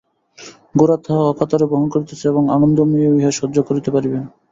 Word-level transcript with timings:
গোরা 0.75 0.97
তাহা 1.03 1.21
অকাতরে 1.31 1.65
বহন 1.71 1.87
করিতেছে 1.93 2.25
এবং 2.27 2.43
আনন্দময়ীও 2.55 3.17
ইহা 3.19 3.31
সহ্য 3.39 3.57
করিতে 3.67 3.89
পারিবেন। 3.95 4.23